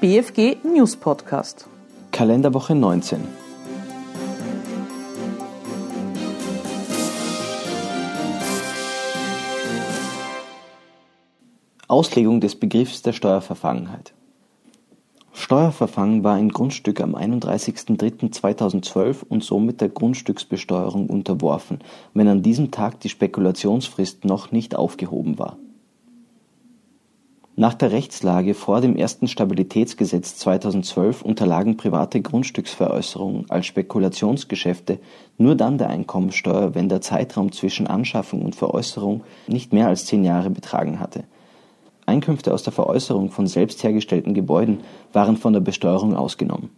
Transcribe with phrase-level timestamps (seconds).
[0.00, 1.66] BFG News Podcast.
[2.12, 3.18] Kalenderwoche 19.
[11.88, 14.14] Auslegung des Begriffs der Steuerverfangenheit.
[15.32, 21.80] Steuerverfangen war ein Grundstück am 31.03.2012 und somit der Grundstücksbesteuerung unterworfen,
[22.14, 25.58] wenn an diesem Tag die Spekulationsfrist noch nicht aufgehoben war.
[27.58, 35.00] Nach der Rechtslage vor dem ersten Stabilitätsgesetz 2012 unterlagen private Grundstücksveräußerungen als Spekulationsgeschäfte
[35.38, 40.22] nur dann der Einkommensteuer, wenn der Zeitraum zwischen Anschaffung und Veräußerung nicht mehr als zehn
[40.22, 41.24] Jahre betragen hatte
[42.08, 44.80] Einkünfte aus der Veräußerung von selbst hergestellten Gebäuden
[45.12, 46.70] waren von der Besteuerung ausgenommen.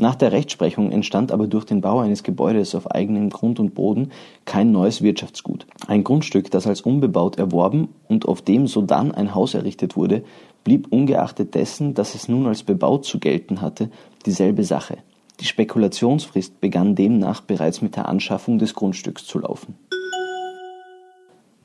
[0.00, 4.10] Nach der Rechtsprechung entstand aber durch den Bau eines Gebäudes auf eigenem Grund und Boden
[4.46, 5.66] kein neues Wirtschaftsgut.
[5.86, 10.24] Ein Grundstück, das als unbebaut erworben und auf dem sodann ein Haus errichtet wurde,
[10.64, 13.90] blieb ungeachtet dessen, dass es nun als bebaut zu gelten hatte,
[14.26, 14.98] dieselbe Sache.
[15.40, 19.76] Die Spekulationsfrist begann demnach bereits mit der Anschaffung des Grundstücks zu laufen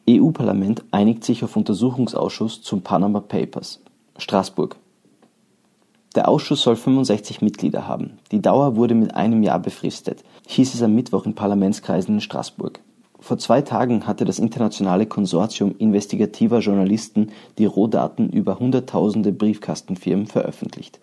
[0.09, 3.81] EU-Parlament einigt sich auf Untersuchungsausschuss zum Panama Papers.
[4.17, 4.77] Straßburg.
[6.15, 8.19] Der Ausschuss soll 65 Mitglieder haben.
[8.31, 12.79] Die Dauer wurde mit einem Jahr befristet, hieß es am Mittwoch in Parlamentskreisen in Straßburg.
[13.19, 21.01] Vor zwei Tagen hatte das internationale Konsortium investigativer Journalisten die Rohdaten über hunderttausende Briefkastenfirmen veröffentlicht.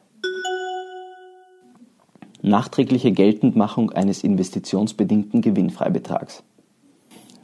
[2.40, 6.42] Nachträgliche Geltendmachung eines investitionsbedingten Gewinnfreibetrags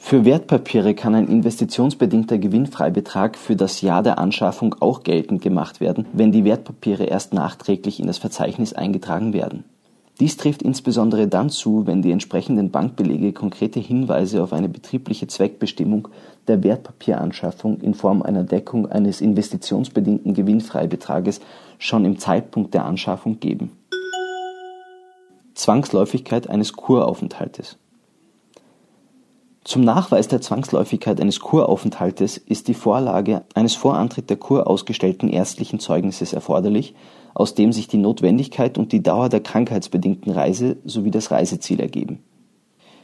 [0.08, 6.06] für Wertpapiere kann ein investitionsbedingter Gewinnfreibetrag für das Jahr der Anschaffung auch geltend gemacht werden,
[6.14, 9.64] wenn die Wertpapiere erst nachträglich in das Verzeichnis eingetragen werden.
[10.18, 16.08] Dies trifft insbesondere dann zu, wenn die entsprechenden Bankbelege konkrete Hinweise auf eine betriebliche Zweckbestimmung
[16.46, 21.42] der Wertpapieranschaffung in Form einer Deckung eines investitionsbedingten Gewinnfreibetrages
[21.76, 23.72] schon im Zeitpunkt der Anschaffung geben.
[25.52, 27.76] Zwangsläufigkeit eines Kuraufenthaltes
[29.68, 35.28] zum Nachweis der Zwangsläufigkeit eines Kuraufenthaltes ist die Vorlage eines vor Antritt der Kur ausgestellten
[35.28, 36.94] ärztlichen Zeugnisses erforderlich,
[37.34, 42.20] aus dem sich die Notwendigkeit und die Dauer der krankheitsbedingten Reise sowie das Reiseziel ergeben.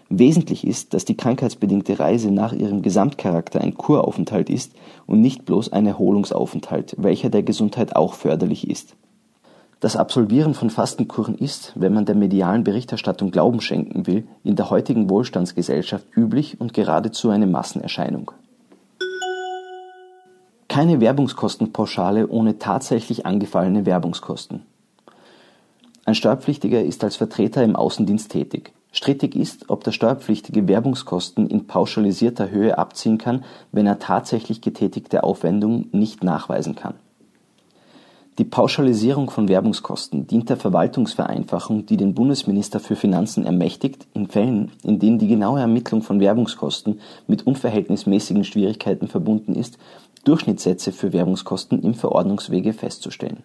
[0.08, 4.72] Wesentlich ist, dass die krankheitsbedingte Reise nach ihrem Gesamtcharakter ein Kuraufenthalt ist
[5.04, 8.96] und nicht bloß ein Erholungsaufenthalt, welcher der Gesundheit auch förderlich ist
[9.84, 14.70] das Absolvieren von Fastenkuren ist, wenn man der medialen Berichterstattung Glauben schenken will, in der
[14.70, 18.30] heutigen Wohlstandsgesellschaft üblich und geradezu eine Massenerscheinung.
[20.68, 24.62] Keine Werbungskostenpauschale ohne tatsächlich angefallene Werbungskosten.
[26.06, 28.72] Ein Steuerpflichtiger ist als Vertreter im Außendienst tätig.
[28.90, 35.24] Strittig ist, ob der Steuerpflichtige Werbungskosten in pauschalisierter Höhe abziehen kann, wenn er tatsächlich getätigte
[35.24, 36.94] Aufwendungen nicht nachweisen kann
[38.38, 44.72] die Pauschalisierung von Werbungskosten dient der Verwaltungsvereinfachung, die den Bundesminister für Finanzen ermächtigt, in Fällen,
[44.82, 49.78] in denen die genaue Ermittlung von Werbungskosten mit unverhältnismäßigen Schwierigkeiten verbunden ist,
[50.24, 53.44] Durchschnittssätze für Werbungskosten im Verordnungswege festzustellen.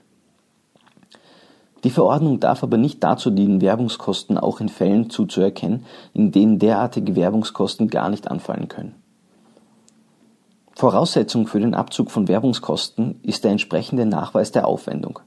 [1.84, 5.86] Die Verordnung darf aber nicht dazu dienen, Werbungskosten auch in Fällen zuzuerkennen,
[6.16, 8.96] in denen derartige Werbungskosten gar nicht anfallen können
[10.80, 15.20] Voraussetzung für den Abzug von Werbungskosten ist der entsprechende Nachweis der Aufwendung.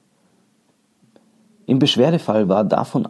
[1.66, 3.06] Im Beschwerdefall war davon,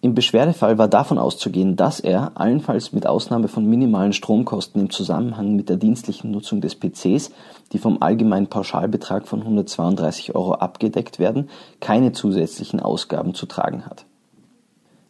[0.00, 5.56] Im Beschwerdefall war davon auszugehen, dass er, allenfalls mit Ausnahme von minimalen Stromkosten im Zusammenhang
[5.56, 7.30] mit der dienstlichen Nutzung des PCs,
[7.74, 14.06] die vom allgemeinen Pauschalbetrag von 132 Euro abgedeckt werden, keine zusätzlichen Ausgaben zu tragen hat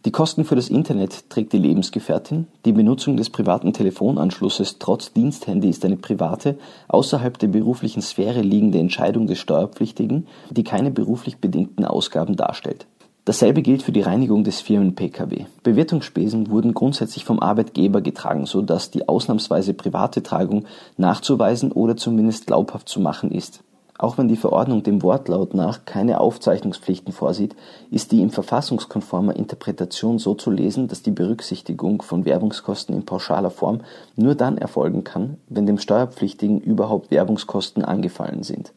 [0.05, 5.71] die Kosten für das Internet trägt die Lebensgefährtin, die Benutzung des privaten Telefonanschlusses trotz Diensthandy
[5.71, 11.87] ist eine private, außerhalb der beruflichen Sphäre liegende Entscheidung des Steuerpflichtigen, die keine beruflich bedingten
[11.87, 12.87] Ausgaben darstellt.
[13.25, 15.47] Dasselbe gilt für die Reinigung des Firmen-Pkw.
[15.63, 20.67] Bewirtungsspesen wurden grundsätzlich vom Arbeitgeber getragen, so dass die ausnahmsweise private Tragung
[20.99, 23.63] nachzuweisen oder zumindest glaubhaft zu machen ist
[24.05, 27.57] auch wenn die Verordnung dem Wortlaut nach keine Aufzeichnungspflichten vorsieht,
[27.91, 33.51] ist die in verfassungskonformer Interpretation so zu lesen, dass die Berücksichtigung von Werbungskosten in pauschaler
[33.51, 33.81] Form
[34.15, 38.75] nur dann erfolgen kann, wenn dem Steuerpflichtigen überhaupt Werbungskosten angefallen sind.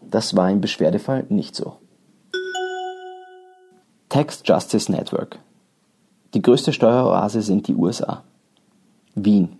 [0.00, 1.74] Das war im Beschwerdefall nicht so.
[4.08, 5.40] Tax Justice Network
[6.34, 8.22] Die größte Steueroase sind die USA.
[9.16, 9.58] Wien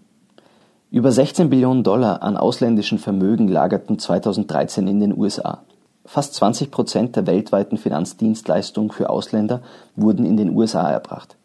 [0.93, 5.63] über 16 Billionen Dollar an ausländischen Vermögen lagerten 2013 in den USA.
[6.05, 9.63] Fast 20 Prozent der weltweiten Finanzdienstleistungen für Ausländer
[9.97, 11.37] wurden in den USA erbracht.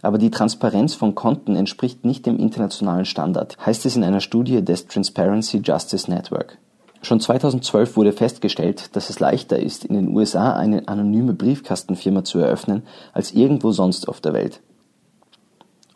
[0.00, 4.64] Aber die Transparenz von Konten entspricht nicht dem internationalen Standard, heißt es in einer Studie
[4.64, 6.56] des Transparency Justice Network.
[7.02, 12.38] Schon 2012 wurde festgestellt, dass es leichter ist, in den USA eine anonyme Briefkastenfirma zu
[12.38, 14.60] eröffnen, als irgendwo sonst auf der Welt.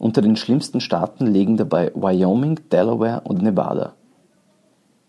[0.02, 3.92] Unter den schlimmsten Staaten liegen dabei Wyoming, Delaware und Nevada.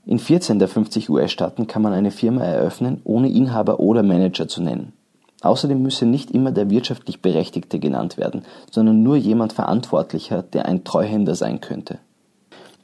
[0.05, 4.61] In 14 der 50 US-Staaten kann man eine Firma eröffnen, ohne Inhaber oder Manager zu
[4.61, 4.93] nennen.
[5.41, 10.83] Außerdem müsse nicht immer der wirtschaftlich Berechtigte genannt werden, sondern nur jemand Verantwortlicher, der ein
[10.83, 11.97] Treuhänder sein könnte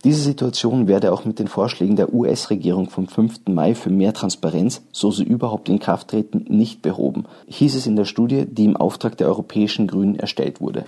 [0.05, 3.47] diese Situation werde auch mit den Vorschlägen der US-Regierung vom 5.
[3.49, 7.97] Mai für mehr Transparenz, so sie überhaupt in Kraft treten, nicht behoben, hieß es in
[7.97, 10.85] der Studie, die im Auftrag der Europäischen Grünen erstellt wurde